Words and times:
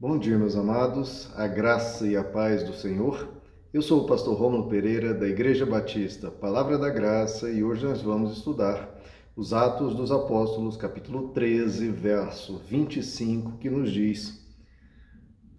Bom 0.00 0.18
dia, 0.18 0.38
meus 0.38 0.56
amados, 0.56 1.28
a 1.36 1.46
graça 1.46 2.06
e 2.06 2.16
a 2.16 2.24
paz 2.24 2.64
do 2.64 2.72
Senhor. 2.72 3.28
Eu 3.70 3.82
sou 3.82 4.00
o 4.00 4.06
pastor 4.06 4.34
Romulo 4.34 4.66
Pereira, 4.66 5.12
da 5.12 5.28
Igreja 5.28 5.66
Batista 5.66 6.30
Palavra 6.30 6.78
da 6.78 6.88
Graça, 6.88 7.50
e 7.50 7.62
hoje 7.62 7.84
nós 7.84 8.00
vamos 8.00 8.38
estudar 8.38 8.98
os 9.36 9.52
Atos 9.52 9.94
dos 9.94 10.10
Apóstolos, 10.10 10.78
capítulo 10.78 11.28
13, 11.34 11.90
verso 11.90 12.62
25, 12.66 13.58
que 13.58 13.68
nos 13.68 13.92
diz: 13.92 14.42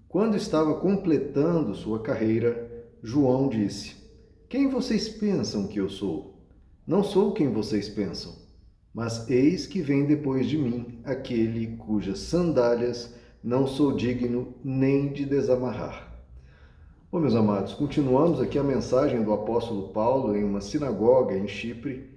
Quando 0.09 0.36
estava 0.36 0.73
completando 0.80 1.76
sua 1.76 2.02
carreira, 2.02 2.68
João 3.04 3.48
disse: 3.48 3.96
Quem 4.50 4.68
vocês 4.68 5.08
pensam 5.08 5.68
que 5.68 5.80
eu 5.80 5.88
sou? 5.88 6.44
Não 6.88 7.04
sou 7.04 7.32
quem 7.32 7.54
vocês 7.54 7.88
pensam, 7.88 8.34
mas 8.92 9.30
eis 9.30 9.68
que 9.68 9.84
vem 9.84 10.08
depois 10.08 10.48
de 10.48 10.58
mim 10.58 11.00
aquele 11.05 11.78
cujas 11.78 12.18
sandálias 12.18 13.20
não 13.44 13.66
sou 13.66 13.96
digno 13.96 14.54
nem 14.64 15.12
de 15.12 15.26
desamarrar. 15.26 16.12
Bom, 17.12 17.20
meus 17.20 17.36
amados, 17.36 17.73
continuamos 17.73 18.40
aqui 18.40 18.58
a 18.58 18.63
mensagem 18.63 19.23
do 19.23 19.34
apóstolo 19.34 19.90
Paulo 19.90 20.36
em 20.36 20.44
uma 20.44 20.62
sinagoga 20.62 21.36
em 21.36 21.48
Chipre, 21.48 22.09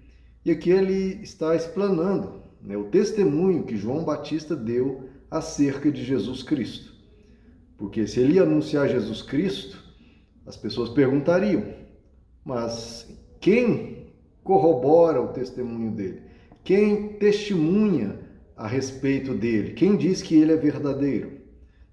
e 0.44 0.50
aqui 0.50 0.70
ele 0.70 1.22
está 1.22 1.56
explanando 1.56 2.42
né, 2.62 2.76
o 2.76 2.84
testemunho 2.84 3.64
que 3.64 3.76
João 3.76 4.04
Batista 4.04 4.54
deu 4.54 5.08
acerca 5.30 5.90
de 5.90 6.04
Jesus 6.04 6.42
Cristo. 6.42 6.94
Porque 7.76 8.06
se 8.06 8.20
ele 8.20 8.38
anunciar 8.38 8.88
Jesus 8.88 9.22
Cristo, 9.22 9.82
as 10.46 10.56
pessoas 10.56 10.90
perguntariam, 10.90 11.64
mas 12.44 13.10
quem 13.40 14.12
corrobora 14.44 15.20
o 15.20 15.28
testemunho 15.28 15.90
dele? 15.90 16.22
Quem 16.62 17.14
testemunha 17.14 18.20
a 18.56 18.66
respeito 18.66 19.34
dele? 19.34 19.72
Quem 19.72 19.96
diz 19.96 20.22
que 20.22 20.36
ele 20.36 20.52
é 20.52 20.56
verdadeiro? 20.56 21.32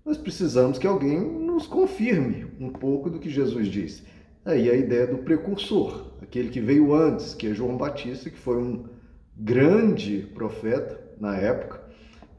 Nós 0.04 0.18
precisamos 0.18 0.78
que 0.78 0.88
alguém 0.88 1.20
nos 1.20 1.68
confirme 1.68 2.48
um 2.60 2.70
pouco 2.70 3.10
do 3.10 3.20
que 3.20 3.30
Jesus 3.30 3.68
disse. 3.68 4.04
Aí 4.44 4.70
a 4.70 4.76
ideia 4.76 5.06
do 5.06 5.20
precursor, 5.20 6.14
aquele 6.22 6.50
que 6.50 6.60
veio 6.60 6.94
antes, 6.94 7.36
que 7.36 7.48
é 7.48 7.54
João 7.54 7.78
Batista, 7.78 8.30
que 8.30 8.38
foi 8.38 8.58
um 8.58 8.86
grande 9.38 10.28
profeta 10.34 11.00
na 11.20 11.38
época, 11.38 11.82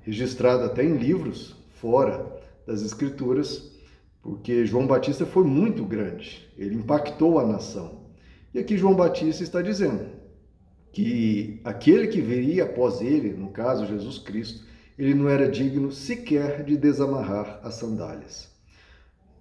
registrado 0.00 0.64
até 0.64 0.84
em 0.84 0.96
livros 0.96 1.56
fora 1.74 2.40
das 2.66 2.82
Escrituras, 2.82 3.72
porque 4.20 4.66
João 4.66 4.86
Batista 4.86 5.24
foi 5.24 5.44
muito 5.44 5.84
grande, 5.84 6.48
ele 6.56 6.74
impactou 6.74 7.38
a 7.38 7.46
nação. 7.46 8.02
E 8.54 8.58
aqui 8.58 8.76
João 8.76 8.94
Batista 8.94 9.42
está 9.42 9.62
dizendo: 9.62 10.06
que 10.92 11.60
aquele 11.64 12.08
que 12.08 12.20
viria 12.20 12.64
após 12.64 13.00
ele, 13.00 13.32
no 13.32 13.48
caso 13.48 13.86
Jesus 13.86 14.18
Cristo, 14.18 14.64
ele 14.98 15.14
não 15.14 15.28
era 15.28 15.48
digno 15.48 15.90
sequer 15.90 16.62
de 16.62 16.76
desamarrar 16.76 17.60
as 17.64 17.74
sandálias. 17.74 18.50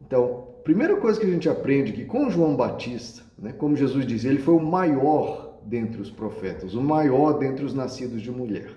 Então, 0.06 0.48
primeira 0.64 0.96
coisa 0.96 1.20
que 1.20 1.26
a 1.26 1.30
gente 1.30 1.50
aprende 1.50 1.92
que 1.92 2.06
com 2.06 2.30
João 2.30 2.56
Batista, 2.56 3.24
né, 3.38 3.52
como 3.52 3.76
Jesus 3.76 4.06
diz, 4.06 4.24
ele 4.24 4.40
foi 4.40 4.56
o 4.56 4.60
maior 4.60 5.60
dentre 5.64 6.02
os 6.02 6.10
profetas, 6.10 6.74
o 6.74 6.82
maior 6.82 7.38
dentre 7.38 7.66
os 7.66 7.74
nascidos 7.74 8.22
de 8.22 8.32
mulher. 8.32 8.72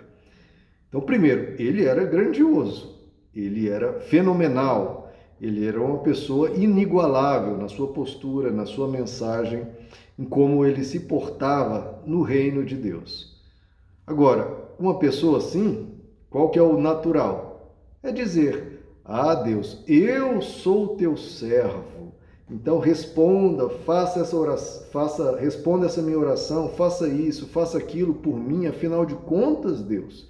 Então, 0.88 1.00
primeiro, 1.00 1.54
ele 1.60 1.84
era 1.84 2.04
grandioso, 2.04 3.00
ele 3.34 3.68
era 3.68 4.00
fenomenal, 4.00 5.03
ele 5.44 5.66
era 5.66 5.80
uma 5.80 5.98
pessoa 5.98 6.50
inigualável 6.52 7.58
na 7.58 7.68
sua 7.68 7.88
postura, 7.88 8.50
na 8.50 8.64
sua 8.64 8.88
mensagem, 8.88 9.66
em 10.18 10.24
como 10.24 10.64
ele 10.64 10.82
se 10.82 11.00
portava 11.00 12.02
no 12.06 12.22
reino 12.22 12.64
de 12.64 12.74
Deus. 12.74 13.42
Agora, 14.06 14.70
uma 14.78 14.98
pessoa 14.98 15.38
assim, 15.38 15.98
qual 16.30 16.48
que 16.48 16.58
é 16.58 16.62
o 16.62 16.80
natural? 16.80 17.76
É 18.02 18.10
dizer: 18.10 18.86
"Ah, 19.04 19.34
Deus, 19.34 19.82
eu 19.86 20.40
sou 20.40 20.96
teu 20.96 21.14
servo. 21.14 22.14
Então 22.50 22.78
responda, 22.78 23.68
faça 23.68 24.20
essa 24.20 24.36
oração, 24.36 24.86
faça, 24.90 25.36
responda 25.36 25.86
essa 25.86 26.00
minha 26.00 26.18
oração, 26.18 26.70
faça 26.70 27.06
isso, 27.06 27.48
faça 27.48 27.76
aquilo 27.76 28.14
por 28.14 28.38
mim, 28.38 28.66
afinal 28.66 29.04
de 29.04 29.14
contas, 29.14 29.82
Deus, 29.82 30.28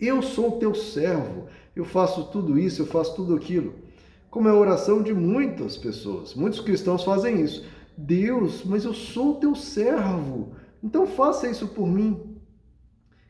eu 0.00 0.22
sou 0.22 0.52
teu 0.52 0.72
servo. 0.74 1.46
Eu 1.74 1.84
faço 1.84 2.24
tudo 2.30 2.58
isso, 2.58 2.82
eu 2.82 2.86
faço 2.86 3.16
tudo 3.16 3.34
aquilo." 3.34 3.90
Como 4.32 4.48
é 4.48 4.50
a 4.50 4.54
oração 4.54 5.02
de 5.02 5.12
muitas 5.12 5.76
pessoas. 5.76 6.34
Muitos 6.34 6.58
cristãos 6.58 7.04
fazem 7.04 7.42
isso. 7.42 7.66
Deus, 7.94 8.64
mas 8.64 8.82
eu 8.82 8.94
sou 8.94 9.34
teu 9.34 9.54
servo, 9.54 10.54
então 10.82 11.06
faça 11.06 11.50
isso 11.50 11.68
por 11.68 11.86
mim. 11.86 12.38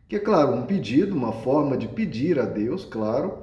Que 0.07 0.15
é 0.15 0.19
claro, 0.21 0.55
um 0.55 0.63
pedido, 0.63 1.17
uma 1.17 1.33
forma 1.33 1.77
de 1.77 1.89
pedir 1.89 2.39
a 2.39 2.45
Deus, 2.45 2.85
claro, 2.85 3.43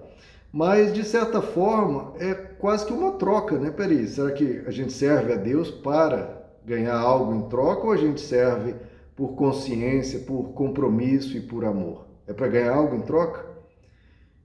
mas 0.53 0.93
de 0.93 1.03
certa 1.03 1.41
forma 1.41 2.13
é 2.17 2.33
quase 2.33 2.85
que 2.85 2.93
uma 2.93 3.11
troca, 3.11 3.59
né? 3.59 3.69
Peraí, 3.71 4.07
será 4.07 4.31
que 4.31 4.63
a 4.65 4.71
gente 4.71 4.93
serve 4.93 5.33
a 5.33 5.35
Deus 5.35 5.69
para 5.69 6.41
ganhar 6.65 6.97
algo 6.97 7.35
em 7.35 7.49
troca 7.49 7.87
ou 7.87 7.91
a 7.91 7.97
gente 7.97 8.21
serve 8.21 8.73
por 9.17 9.35
consciência, 9.35 10.21
por 10.21 10.53
compromisso 10.53 11.35
e 11.35 11.41
por 11.41 11.65
amor? 11.65 12.05
É 12.25 12.31
para 12.31 12.47
ganhar 12.47 12.73
algo 12.73 12.95
em 12.95 13.01
troca? 13.01 13.48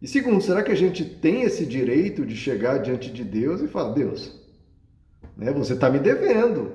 E 0.05 0.07
segundo, 0.07 0.43
será 0.43 0.63
que 0.63 0.71
a 0.71 0.75
gente 0.75 1.03
tem 1.03 1.45
esse 1.45 1.65
direito 1.65 2.27
de 2.27 2.37
chegar 2.37 2.77
diante 2.77 3.11
de 3.11 3.25
Deus 3.25 3.63
e 3.63 3.67
falar: 3.67 3.95
Deus, 3.95 4.39
né? 5.35 5.51
Você 5.51 5.73
está 5.73 5.89
me 5.89 5.99
devendo. 5.99 6.73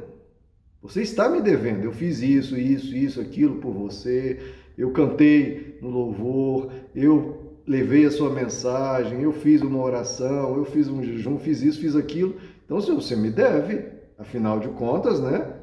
Você 0.82 1.04
está 1.04 1.30
me 1.30 1.40
devendo. 1.40 1.84
Eu 1.84 1.92
fiz 1.92 2.24
isso, 2.24 2.58
isso, 2.58 2.96
isso, 2.96 3.22
aquilo 3.22 3.58
por 3.58 3.72
você. 3.72 4.40
Eu 4.76 4.90
cantei 4.90 5.78
no 5.80 5.92
louvor. 5.92 6.72
Eu 6.96 7.62
levei 7.68 8.04
a 8.04 8.10
sua 8.10 8.32
mensagem. 8.32 9.22
Eu 9.22 9.32
fiz 9.32 9.62
uma 9.62 9.78
oração. 9.78 10.58
Eu 10.58 10.66
fiz 10.66 10.88
um 10.88 11.04
jejum. 11.04 11.38
Fiz 11.38 11.62
isso, 11.62 11.80
fiz 11.80 11.96
aquilo. 11.96 12.36
Então, 12.66 12.82
se 12.82 12.92
você 12.92 13.16
me 13.16 13.30
deve, 13.30 13.86
afinal 14.18 14.60
de 14.60 14.70
contas, 14.70 15.20
né? 15.20 15.54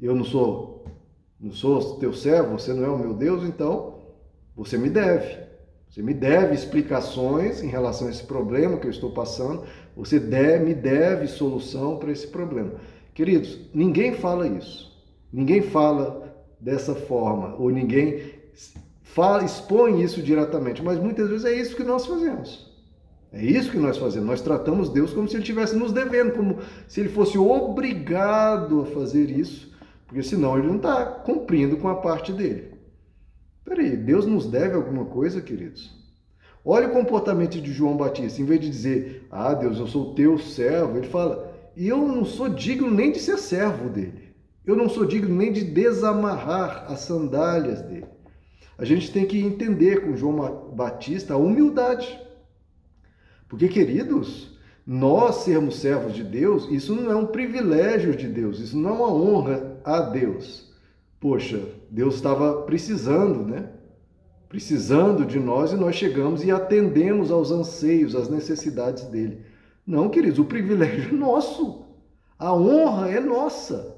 Eu 0.00 0.14
não 0.14 0.24
sou, 0.24 0.86
não 1.38 1.52
sou 1.52 1.98
teu 1.98 2.14
servo. 2.14 2.58
Você 2.58 2.72
não 2.72 2.86
é 2.86 2.88
o 2.88 2.98
meu 2.98 3.12
Deus. 3.12 3.44
Então, 3.44 3.98
você 4.56 4.78
me 4.78 4.88
deve. 4.88 5.51
Você 5.92 6.00
me 6.00 6.14
deve 6.14 6.54
explicações 6.54 7.62
em 7.62 7.66
relação 7.66 8.08
a 8.08 8.10
esse 8.10 8.22
problema 8.22 8.78
que 8.78 8.86
eu 8.86 8.90
estou 8.90 9.10
passando. 9.10 9.64
Você 9.94 10.18
deve, 10.18 10.64
me 10.64 10.74
deve 10.74 11.28
solução 11.28 11.98
para 11.98 12.10
esse 12.10 12.28
problema. 12.28 12.72
Queridos, 13.12 13.58
ninguém 13.74 14.14
fala 14.14 14.48
isso. 14.48 14.90
Ninguém 15.30 15.60
fala 15.60 16.34
dessa 16.58 16.94
forma, 16.94 17.56
ou 17.58 17.68
ninguém 17.68 18.22
fala, 19.02 19.44
expõe 19.44 20.02
isso 20.02 20.22
diretamente, 20.22 20.82
mas 20.82 20.98
muitas 20.98 21.28
vezes 21.28 21.44
é 21.44 21.52
isso 21.52 21.76
que 21.76 21.84
nós 21.84 22.06
fazemos. 22.06 22.72
É 23.30 23.44
isso 23.44 23.70
que 23.70 23.78
nós 23.78 23.98
fazemos. 23.98 24.26
Nós 24.26 24.40
tratamos 24.40 24.88
Deus 24.88 25.12
como 25.12 25.28
se 25.28 25.34
Ele 25.34 25.42
estivesse 25.42 25.76
nos 25.76 25.92
devendo, 25.92 26.32
como 26.32 26.58
se 26.88 27.00
Ele 27.00 27.10
fosse 27.10 27.36
obrigado 27.36 28.80
a 28.80 28.86
fazer 28.86 29.30
isso, 29.30 29.70
porque 30.06 30.22
senão 30.22 30.56
Ele 30.56 30.68
não 30.68 30.76
está 30.76 31.04
cumprindo 31.04 31.76
com 31.76 31.88
a 31.88 31.96
parte 31.96 32.32
dele. 32.32 32.71
Peraí, 33.64 33.96
Deus 33.96 34.26
nos 34.26 34.46
deve 34.46 34.74
alguma 34.74 35.04
coisa, 35.04 35.40
queridos? 35.40 36.02
Olha 36.64 36.88
o 36.88 36.92
comportamento 36.92 37.60
de 37.60 37.72
João 37.72 37.96
Batista. 37.96 38.40
Em 38.40 38.44
vez 38.44 38.60
de 38.60 38.70
dizer, 38.70 39.26
ah, 39.30 39.54
Deus, 39.54 39.78
eu 39.78 39.86
sou 39.86 40.14
teu 40.14 40.38
servo, 40.38 40.98
ele 40.98 41.08
fala, 41.08 41.52
e 41.76 41.88
eu 41.88 41.98
não 41.98 42.24
sou 42.24 42.48
digno 42.48 42.90
nem 42.90 43.12
de 43.12 43.18
ser 43.18 43.38
servo 43.38 43.88
dele. 43.88 44.34
Eu 44.64 44.76
não 44.76 44.88
sou 44.88 45.04
digno 45.04 45.34
nem 45.34 45.52
de 45.52 45.64
desamarrar 45.64 46.86
as 46.88 47.00
sandálias 47.00 47.82
dele. 47.82 48.06
A 48.78 48.84
gente 48.84 49.12
tem 49.12 49.26
que 49.26 49.40
entender 49.40 50.02
com 50.04 50.16
João 50.16 50.72
Batista 50.74 51.34
a 51.34 51.36
humildade. 51.36 52.18
Porque, 53.48 53.68
queridos, 53.68 54.56
nós 54.86 55.36
sermos 55.44 55.76
servos 55.76 56.14
de 56.14 56.24
Deus, 56.24 56.68
isso 56.70 56.94
não 56.94 57.10
é 57.10 57.16
um 57.16 57.26
privilégio 57.26 58.16
de 58.16 58.26
Deus, 58.28 58.58
isso 58.58 58.76
não 58.76 58.90
é 58.90 58.92
uma 58.92 59.12
honra 59.12 59.80
a 59.84 60.00
Deus. 60.00 60.72
Poxa, 61.20 61.60
Deus 61.92 62.14
estava 62.14 62.62
precisando, 62.62 63.44
né? 63.44 63.68
Precisando 64.48 65.26
de 65.26 65.38
nós 65.38 65.72
e 65.72 65.76
nós 65.76 65.94
chegamos 65.94 66.42
e 66.42 66.50
atendemos 66.50 67.30
aos 67.30 67.50
anseios, 67.50 68.16
às 68.16 68.30
necessidades 68.30 69.04
dele. 69.04 69.42
Não, 69.86 70.08
queridos, 70.08 70.38
o 70.38 70.46
privilégio 70.46 71.10
é 71.10 71.12
nosso. 71.12 71.84
A 72.38 72.54
honra 72.54 73.10
é 73.10 73.20
nossa. 73.20 73.94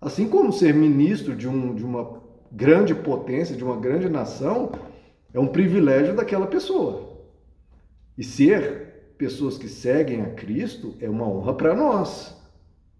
Assim 0.00 0.28
como 0.28 0.52
ser 0.52 0.74
ministro 0.74 1.36
de, 1.36 1.46
um, 1.46 1.72
de 1.76 1.84
uma 1.84 2.20
grande 2.50 2.96
potência, 2.96 3.56
de 3.56 3.62
uma 3.62 3.76
grande 3.76 4.08
nação, 4.08 4.72
é 5.32 5.38
um 5.38 5.46
privilégio 5.46 6.16
daquela 6.16 6.48
pessoa. 6.48 7.22
E 8.18 8.24
ser 8.24 9.14
pessoas 9.16 9.56
que 9.56 9.68
seguem 9.68 10.20
a 10.22 10.30
Cristo 10.30 10.96
é 11.00 11.08
uma 11.08 11.28
honra 11.28 11.54
para 11.54 11.76
nós. 11.76 12.36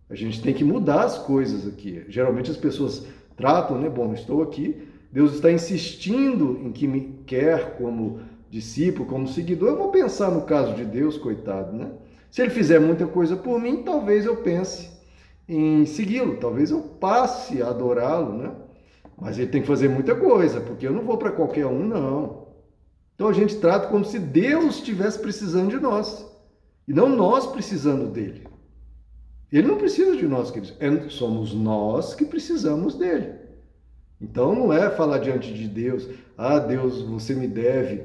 A 0.09 0.15
gente 0.15 0.41
tem 0.41 0.55
que 0.55 0.63
mudar 0.63 1.03
as 1.03 1.19
coisas 1.19 1.67
aqui. 1.67 2.05
Geralmente 2.09 2.49
as 2.51 2.57
pessoas 2.57 3.05
tratam, 3.37 3.79
né? 3.79 3.89
Bom, 3.89 4.13
estou 4.13 4.43
aqui, 4.43 4.89
Deus 5.13 5.35
está 5.35 5.51
insistindo 5.51 6.59
em 6.63 6.73
que 6.73 6.87
me 6.87 7.21
quer 7.27 7.77
como 7.77 8.21
discípulo, 8.51 9.09
como 9.09 9.27
seguidor. 9.27 9.71
Eu 9.71 9.79
vou 9.79 9.91
pensar 9.91 10.31
no 10.31 10.43
caso 10.43 10.75
de 10.75 10.85
Deus, 10.85 11.17
coitado, 11.17 11.73
né? 11.73 11.91
Se 12.31 12.43
ele 12.43 12.51
fizer 12.51 12.81
muita 12.81 13.07
coisa 13.07 13.37
por 13.37 13.61
mim, 13.61 13.83
talvez 13.83 14.27
eu 14.27 14.37
pense 14.37 14.91
em 15.49 15.85
segui-lo, 15.85 16.39
talvez 16.39 16.71
eu 16.71 16.81
passe 16.81 17.63
a 17.63 17.69
adorá-lo, 17.69 18.33
né? 18.37 18.53
Mas 19.21 19.39
ele 19.39 19.51
tem 19.51 19.61
que 19.61 19.69
fazer 19.69 19.89
muita 19.89 20.15
coisa, 20.15 20.61
porque 20.61 20.87
eu 20.87 20.93
não 20.93 21.05
vou 21.05 21.17
para 21.17 21.31
qualquer 21.31 21.67
um, 21.67 21.87
não. 21.87 22.49
Então 23.15 23.29
a 23.29 23.33
gente 23.33 23.57
trata 23.57 23.87
como 23.87 24.05
se 24.05 24.19
Deus 24.19 24.77
estivesse 24.77 25.19
precisando 25.19 25.71
de 25.71 25.79
nós. 25.79 26.27
E 26.87 26.93
não 26.93 27.09
nós 27.09 27.47
precisando 27.47 28.11
dele. 28.11 28.47
Ele 29.55 29.69
não 29.69 29.77
precisa 29.77 30.17
de 30.17 30.27
nós, 30.27 30.51
queridos. 30.51 30.75
É, 30.81 31.09
somos 31.09 31.55
nós 31.55 32.13
que 32.13 32.25
precisamos 32.25 32.97
dele. 32.97 33.35
Então 34.21 34.53
não 34.53 34.73
é 34.73 34.91
falar 34.91 35.19
diante 35.19 35.55
de 35.55 35.69
Deus, 35.69 36.09
ah, 36.37 36.59
Deus, 36.59 37.03
você 37.03 37.37
me 37.37 37.47
deve 37.47 38.03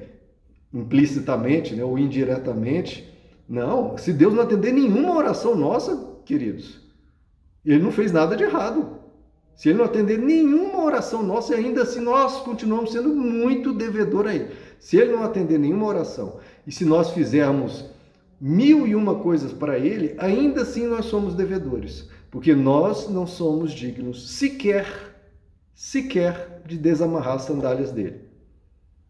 implicitamente 0.71 1.75
né, 1.75 1.83
ou 1.83 1.97
indiretamente. 1.97 3.11
Não, 3.47 3.97
se 3.97 4.13
Deus 4.13 4.31
não 4.31 4.43
atender 4.43 4.71
nenhuma 4.71 5.15
oração 5.15 5.55
nossa, 5.55 6.19
queridos, 6.23 6.81
ele 7.65 7.81
não 7.81 7.91
fez 7.91 8.11
nada 8.11 8.35
de 8.35 8.43
errado. 8.43 8.99
Se 9.55 9.69
ele 9.69 9.79
não 9.79 9.85
atender 9.85 10.19
nenhuma 10.19 10.83
oração 10.83 11.23
nossa, 11.23 11.55
ainda 11.55 11.81
assim 11.81 11.99
nós 11.99 12.41
continuamos 12.41 12.91
sendo 12.91 13.09
muito 13.09 13.73
devedor 13.73 14.27
a 14.27 14.35
ele. 14.35 14.51
Se 14.79 14.97
ele 14.97 15.13
não 15.13 15.23
atender 15.23 15.57
nenhuma 15.57 15.87
oração, 15.87 16.39
e 16.67 16.71
se 16.71 16.85
nós 16.85 17.09
fizermos 17.09 17.85
mil 18.39 18.87
e 18.87 18.95
uma 18.95 19.15
coisas 19.15 19.51
para 19.51 19.77
ele, 19.77 20.15
ainda 20.17 20.61
assim 20.61 20.87
nós 20.87 21.05
somos 21.05 21.35
devedores, 21.35 22.09
porque 22.31 22.55
nós 22.55 23.09
não 23.09 23.27
somos 23.27 23.71
dignos 23.71 24.29
sequer, 24.31 24.85
sequer 25.73 26.61
de 26.65 26.77
desamarrar 26.77 27.35
as 27.35 27.43
sandálias 27.43 27.91
dele. 27.91 28.21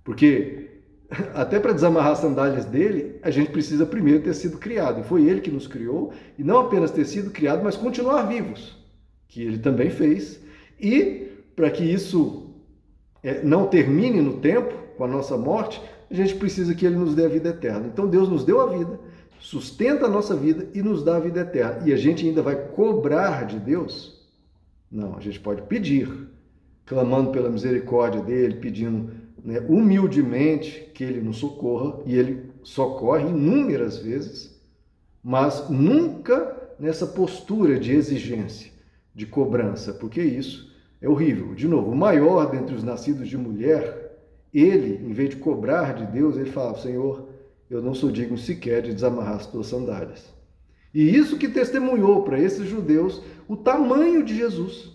Porque 0.04 0.70
até 1.34 1.60
para 1.60 1.74
desamarrar 1.74 2.12
as 2.12 2.20
sandálias 2.20 2.66
dele, 2.66 3.20
a 3.22 3.32
gente 3.32 3.52
precisa 3.52 3.86
primeiro 3.86 4.24
ter 4.24 4.34
sido 4.34 4.58
criado. 4.58 5.04
Foi 5.04 5.24
ele 5.24 5.42
que 5.42 5.52
nos 5.52 5.68
criou, 5.68 6.14
e 6.38 6.44
não 6.44 6.60
apenas 6.60 6.92
ter 6.92 7.06
sido 7.06 7.32
criado, 7.32 7.64
mas 7.64 7.76
continuar 7.76 8.24
vivos, 8.24 8.78
que 9.28 9.42
ele 9.42 9.58
também 9.58 9.90
fez. 9.90 10.40
E 10.80 11.28
para 11.56 11.70
que 11.70 11.84
isso 11.84 12.54
é, 13.24 13.44
não 13.44 13.68
termine 13.68 14.22
no 14.22 14.38
tempo, 14.38 14.74
com 14.98 15.04
a 15.04 15.08
nossa 15.08 15.38
morte, 15.38 15.82
a 16.10 16.14
gente 16.14 16.36
precisa 16.36 16.74
que 16.74 16.86
ele 16.86 16.96
nos 16.96 17.16
dê 17.16 17.26
a 17.26 17.30
vida 17.30 17.50
eterna. 17.50 17.88
Então 17.88 18.08
Deus 18.08 18.30
nos 18.30 18.44
deu 18.44 18.62
a 18.62 18.68
vida, 18.68 19.00
sustenta 19.40 20.06
a 20.06 20.10
nossa 20.10 20.36
vida 20.36 20.68
e 20.74 20.82
nos 20.82 21.04
dá 21.04 21.16
a 21.16 21.20
vida 21.20 21.42
eterna. 21.42 21.88
E 21.88 21.94
a 21.94 21.98
gente 21.98 22.28
ainda 22.28 22.42
vai 22.42 22.56
cobrar 22.56 23.46
de 23.46 23.60
Deus? 23.60 24.28
Não, 24.92 25.16
a 25.16 25.20
gente 25.20 25.40
pode 25.40 25.62
pedir, 25.64 26.28
clamando 26.86 27.32
pela 27.32 27.50
misericórdia 27.50 28.22
dele, 28.22 28.56
pedindo 28.56 29.12
né, 29.44 29.60
humildemente 29.68 30.90
que 30.94 31.04
ele 31.04 31.22
nos 31.22 31.38
socorra, 31.38 32.02
e 32.06 32.18
ele 32.18 32.50
socorre 32.64 33.30
inúmeras 33.30 33.98
vezes, 33.98 34.60
mas 35.24 35.70
nunca 35.70 36.58
nessa 36.80 37.06
postura 37.06 37.80
de 37.80 37.94
exigência, 37.94 38.72
de 39.14 39.26
cobrança, 39.26 39.94
porque 39.94 40.22
isso 40.22 40.74
é 41.02 41.08
horrível. 41.08 41.54
De 41.54 41.68
novo, 41.68 41.92
o 41.92 41.96
maior 41.96 42.50
dentre 42.50 42.76
os 42.76 42.84
nascidos 42.84 43.28
de 43.28 43.38
mulher, 43.38 44.18
ele, 44.54 45.06
em 45.06 45.14
vez 45.14 45.30
de 45.30 45.36
cobrar 45.38 45.94
de 45.94 46.06
Deus, 46.06 46.38
ele 46.38 46.52
fala: 46.52 46.78
Senhor, 46.78 47.29
eu 47.70 47.82
não 47.82 47.94
sou 47.94 48.12
digno 48.12 48.38
sequer 48.38 48.82
de 48.82 48.94
desamarrar 48.94 49.36
as 49.36 49.46
tuas 49.46 49.68
sandálias. 49.68 50.34
E 50.94 51.16
isso 51.16 51.38
que 51.38 51.48
testemunhou 51.48 52.24
para 52.24 52.40
esses 52.40 52.68
judeus 52.68 53.22
o 53.48 53.56
tamanho 53.56 54.24
de 54.24 54.36
Jesus. 54.36 54.92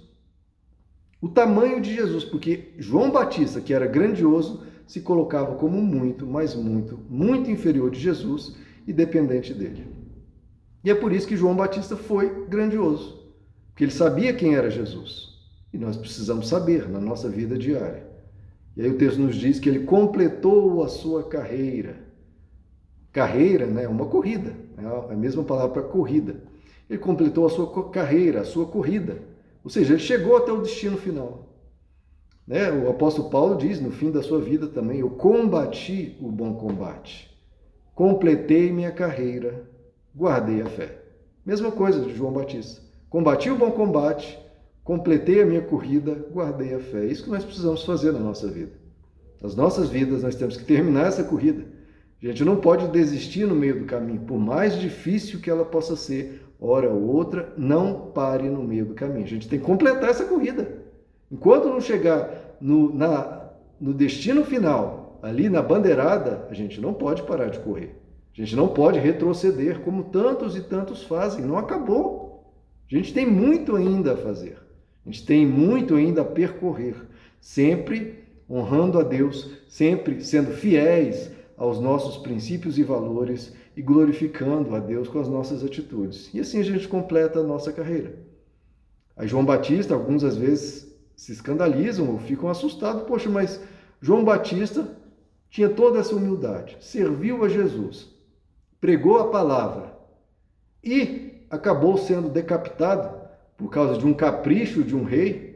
O 1.20 1.28
tamanho 1.28 1.80
de 1.80 1.94
Jesus, 1.94 2.24
porque 2.24 2.74
João 2.78 3.10
Batista, 3.10 3.60
que 3.60 3.72
era 3.72 3.86
grandioso, 3.86 4.64
se 4.86 5.00
colocava 5.00 5.54
como 5.54 5.80
muito, 5.80 6.26
mas 6.26 6.54
muito, 6.54 6.98
muito 7.08 7.50
inferior 7.50 7.90
de 7.90 7.98
Jesus 7.98 8.56
e 8.86 8.92
dependente 8.92 9.54
dele. 9.54 9.86
E 10.84 10.90
é 10.90 10.94
por 10.94 11.12
isso 11.12 11.26
que 11.26 11.36
João 11.36 11.56
Batista 11.56 11.96
foi 11.96 12.46
grandioso, 12.46 13.32
porque 13.68 13.84
ele 13.84 13.92
sabia 13.92 14.34
quem 14.34 14.54
era 14.54 14.70
Jesus. 14.70 15.32
E 15.72 15.78
nós 15.78 15.96
precisamos 15.96 16.48
saber 16.48 16.88
na 16.88 17.00
nossa 17.00 17.28
vida 17.28 17.56
diária. 17.56 18.06
E 18.76 18.82
aí 18.82 18.90
o 18.90 18.98
texto 18.98 19.18
nos 19.18 19.36
diz 19.36 19.58
que 19.58 19.68
ele 19.68 19.86
completou 19.86 20.84
a 20.84 20.88
sua 20.88 21.28
carreira. 21.28 22.03
Carreira 23.14 23.64
né, 23.64 23.86
uma 23.86 24.06
corrida, 24.06 24.56
é 24.76 25.12
a 25.12 25.16
mesma 25.16 25.44
palavra 25.44 25.70
para 25.70 25.82
corrida. 25.84 26.42
Ele 26.90 26.98
completou 26.98 27.46
a 27.46 27.48
sua 27.48 27.88
carreira, 27.88 28.40
a 28.40 28.44
sua 28.44 28.66
corrida. 28.66 29.18
Ou 29.62 29.70
seja, 29.70 29.94
ele 29.94 30.02
chegou 30.02 30.36
até 30.36 30.50
o 30.50 30.60
destino 30.60 30.96
final. 30.96 31.48
Né? 32.44 32.72
O 32.72 32.90
apóstolo 32.90 33.30
Paulo 33.30 33.56
diz 33.56 33.80
no 33.80 33.92
fim 33.92 34.10
da 34.10 34.20
sua 34.20 34.40
vida 34.40 34.66
também: 34.66 34.98
Eu 34.98 35.10
combati 35.10 36.18
o 36.20 36.28
bom 36.28 36.54
combate, 36.54 37.30
completei 37.94 38.72
minha 38.72 38.90
carreira, 38.90 39.62
guardei 40.12 40.60
a 40.60 40.66
fé. 40.66 40.98
Mesma 41.46 41.70
coisa 41.70 42.00
de 42.00 42.12
João 42.12 42.32
Batista. 42.32 42.82
Combati 43.08 43.48
o 43.48 43.56
bom 43.56 43.70
combate, 43.70 44.36
completei 44.82 45.40
a 45.40 45.46
minha 45.46 45.62
corrida, 45.62 46.16
guardei 46.32 46.74
a 46.74 46.80
fé. 46.80 47.04
É 47.04 47.06
isso 47.06 47.22
que 47.22 47.30
nós 47.30 47.44
precisamos 47.44 47.84
fazer 47.84 48.10
na 48.10 48.18
nossa 48.18 48.48
vida. 48.48 48.72
Nas 49.40 49.54
nossas 49.54 49.88
vidas, 49.88 50.24
nós 50.24 50.34
temos 50.34 50.56
que 50.56 50.64
terminar 50.64 51.06
essa 51.06 51.22
corrida. 51.22 51.64
A 52.24 52.28
gente 52.28 52.42
não 52.42 52.56
pode 52.56 52.88
desistir 52.88 53.46
no 53.46 53.54
meio 53.54 53.80
do 53.80 53.84
caminho, 53.84 54.20
por 54.20 54.38
mais 54.38 54.80
difícil 54.80 55.40
que 55.40 55.50
ela 55.50 55.62
possa 55.62 55.94
ser, 55.94 56.42
hora 56.58 56.88
ou 56.88 57.02
outra, 57.14 57.52
não 57.54 58.12
pare 58.14 58.48
no 58.48 58.62
meio 58.62 58.86
do 58.86 58.94
caminho. 58.94 59.26
A 59.26 59.28
gente 59.28 59.46
tem 59.46 59.58
que 59.58 59.64
completar 59.66 60.08
essa 60.08 60.24
corrida. 60.24 60.84
Enquanto 61.30 61.68
não 61.68 61.82
chegar 61.82 62.56
no, 62.58 62.94
na, 62.94 63.50
no 63.78 63.92
destino 63.92 64.42
final, 64.42 65.18
ali 65.22 65.50
na 65.50 65.60
bandeirada, 65.60 66.46
a 66.48 66.54
gente 66.54 66.80
não 66.80 66.94
pode 66.94 67.22
parar 67.24 67.50
de 67.50 67.58
correr. 67.58 67.94
A 68.32 68.40
gente 68.40 68.56
não 68.56 68.68
pode 68.68 68.98
retroceder, 68.98 69.80
como 69.80 70.04
tantos 70.04 70.56
e 70.56 70.62
tantos 70.62 71.02
fazem. 71.02 71.44
Não 71.44 71.58
acabou. 71.58 72.54
A 72.90 72.96
gente 72.96 73.12
tem 73.12 73.26
muito 73.26 73.76
ainda 73.76 74.14
a 74.14 74.16
fazer. 74.16 74.56
A 75.04 75.10
gente 75.10 75.26
tem 75.26 75.46
muito 75.46 75.94
ainda 75.94 76.22
a 76.22 76.24
percorrer. 76.24 76.96
Sempre 77.38 78.24
honrando 78.50 78.98
a 78.98 79.02
Deus, 79.02 79.50
sempre 79.68 80.24
sendo 80.24 80.52
fiéis 80.52 81.33
aos 81.56 81.80
nossos 81.80 82.16
princípios 82.16 82.78
e 82.78 82.82
valores 82.82 83.52
e 83.76 83.82
glorificando 83.82 84.74
a 84.74 84.78
Deus 84.78 85.08
com 85.08 85.20
as 85.20 85.28
nossas 85.28 85.64
atitudes. 85.64 86.30
E 86.34 86.40
assim 86.40 86.60
a 86.60 86.64
gente 86.64 86.88
completa 86.88 87.40
a 87.40 87.44
nossa 87.44 87.72
carreira. 87.72 88.18
A 89.16 89.26
João 89.26 89.44
Batista, 89.44 89.94
alguns 89.94 90.24
às 90.24 90.36
vezes 90.36 90.92
se 91.16 91.32
escandalizam 91.32 92.10
ou 92.10 92.18
ficam 92.18 92.48
assustados. 92.48 93.02
Poxa, 93.04 93.30
mas 93.30 93.60
João 94.00 94.24
Batista 94.24 94.88
tinha 95.48 95.68
toda 95.68 96.00
essa 96.00 96.16
humildade, 96.16 96.76
serviu 96.80 97.44
a 97.44 97.48
Jesus, 97.48 98.08
pregou 98.80 99.18
a 99.18 99.28
palavra 99.28 99.96
e 100.82 101.46
acabou 101.48 101.96
sendo 101.96 102.28
decapitado 102.28 103.22
por 103.56 103.70
causa 103.70 103.96
de 103.96 104.04
um 104.04 104.12
capricho 104.12 104.82
de 104.82 104.96
um 104.96 105.04
rei. 105.04 105.53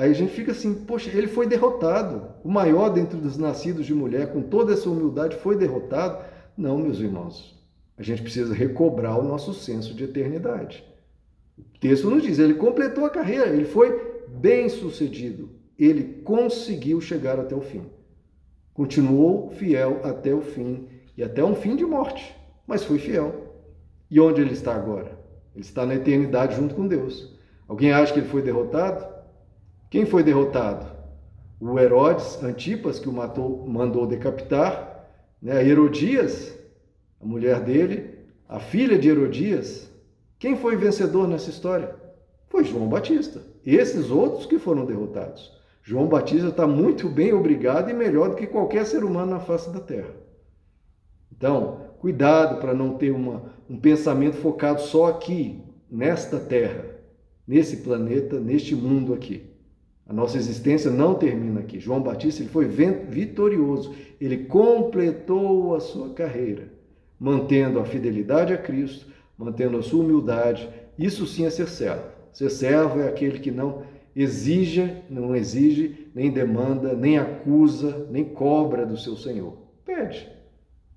Aí 0.00 0.12
a 0.12 0.14
gente 0.14 0.32
fica 0.32 0.52
assim, 0.52 0.72
poxa, 0.72 1.10
ele 1.10 1.26
foi 1.26 1.46
derrotado. 1.46 2.28
O 2.42 2.48
maior 2.48 2.88
dentre 2.88 3.20
dos 3.20 3.36
nascidos 3.36 3.84
de 3.84 3.92
mulher, 3.92 4.32
com 4.32 4.40
toda 4.40 4.72
essa 4.72 4.88
humildade, 4.88 5.36
foi 5.36 5.58
derrotado. 5.58 6.24
Não, 6.56 6.78
meus 6.78 7.00
irmãos. 7.00 7.62
A 7.98 8.02
gente 8.02 8.22
precisa 8.22 8.54
recobrar 8.54 9.20
o 9.20 9.22
nosso 9.22 9.52
senso 9.52 9.92
de 9.92 10.04
eternidade. 10.04 10.82
O 11.58 11.78
texto 11.78 12.08
nos 12.08 12.22
diz, 12.22 12.38
ele 12.38 12.54
completou 12.54 13.04
a 13.04 13.10
carreira, 13.10 13.48
ele 13.48 13.66
foi 13.66 14.24
bem 14.26 14.70
sucedido. 14.70 15.50
Ele 15.78 16.22
conseguiu 16.24 16.98
chegar 17.02 17.38
até 17.38 17.54
o 17.54 17.60
fim. 17.60 17.82
Continuou 18.72 19.50
fiel 19.50 20.00
até 20.02 20.32
o 20.32 20.40
fim 20.40 20.88
e 21.14 21.22
até 21.22 21.44
um 21.44 21.54
fim 21.54 21.76
de 21.76 21.84
morte, 21.84 22.34
mas 22.66 22.82
foi 22.82 22.98
fiel. 22.98 23.54
E 24.10 24.18
onde 24.18 24.40
ele 24.40 24.54
está 24.54 24.74
agora? 24.74 25.18
Ele 25.54 25.62
está 25.62 25.84
na 25.84 25.94
eternidade 25.94 26.56
junto 26.56 26.74
com 26.74 26.88
Deus. 26.88 27.38
Alguém 27.68 27.92
acha 27.92 28.14
que 28.14 28.20
ele 28.20 28.28
foi 28.28 28.40
derrotado? 28.40 29.19
Quem 29.90 30.06
foi 30.06 30.22
derrotado? 30.22 30.86
O 31.60 31.76
Herodes 31.76 32.40
Antipas, 32.44 33.00
que 33.00 33.08
o 33.08 33.12
matou, 33.12 33.66
mandou 33.66 34.06
decapitar, 34.06 35.10
né? 35.42 35.66
Herodias, 35.66 36.56
a 37.20 37.26
mulher 37.26 37.60
dele, 37.60 38.18
a 38.48 38.60
filha 38.60 38.96
de 38.96 39.08
Herodias. 39.08 39.90
Quem 40.38 40.56
foi 40.56 40.76
vencedor 40.76 41.26
nessa 41.26 41.50
história? 41.50 41.96
Foi 42.46 42.62
João 42.62 42.88
Batista. 42.88 43.42
Esses 43.66 44.10
outros 44.12 44.46
que 44.46 44.60
foram 44.60 44.86
derrotados. 44.86 45.58
João 45.82 46.06
Batista 46.06 46.48
está 46.48 46.68
muito 46.68 47.08
bem 47.08 47.32
obrigado 47.32 47.90
e 47.90 47.94
melhor 47.94 48.30
do 48.30 48.36
que 48.36 48.46
qualquer 48.46 48.86
ser 48.86 49.02
humano 49.02 49.32
na 49.32 49.40
face 49.40 49.70
da 49.70 49.80
terra. 49.80 50.14
Então, 51.32 51.88
cuidado 51.98 52.60
para 52.60 52.74
não 52.74 52.96
ter 52.96 53.10
uma, 53.10 53.42
um 53.68 53.78
pensamento 53.78 54.36
focado 54.36 54.80
só 54.82 55.08
aqui, 55.08 55.62
nesta 55.90 56.38
terra, 56.38 56.84
nesse 57.46 57.78
planeta, 57.78 58.38
neste 58.38 58.74
mundo 58.76 59.12
aqui. 59.12 59.49
A 60.10 60.12
nossa 60.12 60.36
existência 60.36 60.90
não 60.90 61.14
termina 61.14 61.60
aqui. 61.60 61.78
João 61.78 62.02
Batista 62.02 62.42
ele 62.42 62.50
foi 62.50 62.66
vitorioso. 62.66 63.94
Ele 64.20 64.38
completou 64.38 65.76
a 65.76 65.78
sua 65.78 66.10
carreira, 66.10 66.64
mantendo 67.16 67.78
a 67.78 67.84
fidelidade 67.84 68.52
a 68.52 68.58
Cristo, 68.58 69.06
mantendo 69.38 69.78
a 69.78 69.82
sua 69.82 70.02
humildade. 70.02 70.68
Isso 70.98 71.28
sim 71.28 71.46
é 71.46 71.50
ser 71.50 71.68
servo. 71.68 72.02
Ser 72.32 72.50
servo 72.50 72.98
é 72.98 73.06
aquele 73.06 73.38
que 73.38 73.52
não 73.52 73.84
exige, 74.16 74.96
não 75.08 75.36
exige, 75.36 76.08
nem 76.12 76.28
demanda, 76.28 76.92
nem 76.92 77.16
acusa, 77.16 78.08
nem 78.10 78.24
cobra 78.24 78.84
do 78.84 78.96
seu 78.96 79.14
Senhor. 79.16 79.58
Pede 79.86 80.28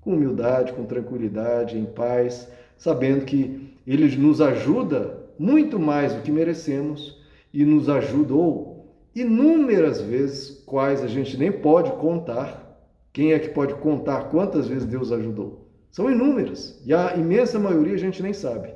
com 0.02 0.16
humildade, 0.16 0.74
com 0.74 0.86
tranquilidade, 0.86 1.78
em 1.78 1.86
paz, 1.86 2.52
sabendo 2.76 3.26
que 3.26 3.76
ele 3.86 4.18
nos 4.18 4.42
ajuda 4.42 5.20
muito 5.38 5.78
mais 5.78 6.14
do 6.14 6.24
que 6.24 6.32
merecemos 6.32 7.22
e 7.54 7.64
nos 7.64 7.88
ajudou 7.88 8.73
inúmeras 9.16 10.02
vezes, 10.02 10.64
quais 10.66 11.04
a 11.04 11.08
gente 11.08 11.38
nem 11.38 11.52
pode 11.52 11.92
contar. 11.94 12.62
Quem 13.12 13.34
é 13.34 13.40
que 13.40 13.50
pode 13.50 13.76
contar 13.76 14.30
quantas 14.30 14.68
vezes 14.68 14.86
Deus 14.86 15.12
ajudou? 15.12 15.68
São 15.92 16.10
inúmeras 16.10 16.82
e 16.84 16.94
a 16.94 17.16
imensa 17.16 17.60
maioria 17.60 17.94
a 17.94 18.00
gente 18.00 18.24
nem 18.24 18.34
sabe. 18.34 18.74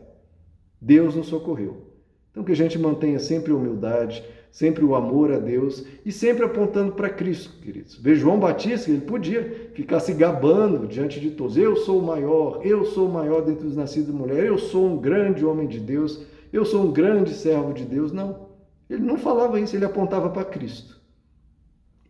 Deus 0.80 1.16
nos 1.16 1.28
socorreu. 1.28 1.88
Então 2.30 2.44
que 2.44 2.52
a 2.52 2.56
gente 2.56 2.78
mantenha 2.78 3.18
sempre 3.18 3.52
a 3.52 3.56
humildade, 3.56 4.24
sempre 4.52 4.86
o 4.86 4.94
amor 4.94 5.32
a 5.32 5.40
Deus 5.40 5.84
e 6.06 6.12
sempre 6.12 6.46
apontando 6.46 6.92
para 6.92 7.10
Cristo, 7.10 7.60
queridos. 7.60 7.96
Veja 7.96 8.22
João 8.22 8.40
Batista, 8.40 8.92
ele 8.92 9.02
podia 9.02 9.72
ficar 9.74 10.00
se 10.00 10.14
gabando 10.14 10.88
diante 10.88 11.20
de 11.20 11.32
todos. 11.32 11.58
Eu 11.58 11.76
sou 11.78 12.00
o 12.00 12.06
maior, 12.06 12.62
eu 12.64 12.86
sou 12.86 13.08
o 13.08 13.12
maior 13.12 13.42
dentre 13.42 13.66
os 13.66 13.76
nascidos 13.76 14.08
de 14.08 14.14
mulher, 14.14 14.46
eu 14.46 14.60
sou 14.60 14.86
um 14.86 14.98
grande 14.98 15.44
homem 15.44 15.68
de 15.68 15.80
Deus, 15.80 16.24
eu 16.54 16.64
sou 16.64 16.84
um 16.84 16.92
grande 16.92 17.34
servo 17.34 17.74
de 17.74 17.84
Deus. 17.84 18.12
Não. 18.12 18.47
Ele 18.90 19.04
não 19.04 19.18
falava 19.18 19.60
isso, 19.60 19.76
ele 19.76 19.86
apontava 19.86 20.30
para 20.30 20.46
Cristo. 20.46 21.00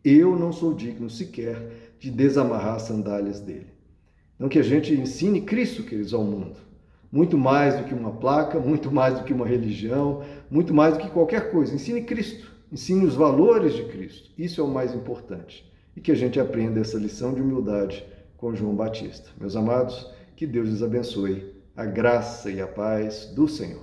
Eu 0.04 0.38
não 0.38 0.52
sou 0.52 0.74
digno 0.74 1.10
sequer 1.10 1.96
de 2.00 2.12
desamarrar 2.12 2.76
as 2.76 2.84
sandálias 2.84 3.40
dele. 3.40 3.68
Então 4.36 4.48
que 4.48 4.60
a 4.60 4.64
gente 4.64 4.94
ensine 4.94 5.42
Cristo, 5.42 5.84
queridos, 5.84 6.14
ao 6.14 6.24
mundo 6.24 6.68
muito 7.12 7.38
mais 7.38 7.78
do 7.78 7.84
que 7.84 7.94
uma 7.94 8.12
placa, 8.12 8.60
muito 8.60 8.92
mais 8.92 9.18
do 9.18 9.24
que 9.24 9.34
uma 9.34 9.46
religião, 9.46 10.24
muito 10.50 10.74
mais 10.74 10.96
do 10.96 11.00
que 11.00 11.10
qualquer 11.10 11.52
coisa. 11.52 11.74
Ensine 11.74 12.04
Cristo, 12.04 12.52
ensine 12.72 13.06
os 13.06 13.16
valores 13.16 13.74
de 13.74 13.86
Cristo. 13.86 14.30
Isso 14.38 14.60
é 14.62 14.64
o 14.64 14.68
mais 14.68 14.94
importante. 14.94 15.66
E 15.96 16.02
que 16.02 16.12
a 16.12 16.16
gente 16.16 16.40
aprenda 16.40 16.80
essa 16.80 16.98
lição 16.98 17.34
de 17.34 17.42
humildade 17.42 18.06
com 18.36 18.54
João 18.54 18.76
Batista. 18.76 19.30
Meus 19.40 19.56
amados, 19.56 20.12
que 20.36 20.46
Deus 20.46 20.70
lhes 20.70 20.84
abençoe. 20.84 21.56
A 21.76 21.86
graça 21.86 22.50
e 22.50 22.60
a 22.60 22.68
paz 22.68 23.28
do 23.28 23.48
Senhor. 23.48 23.76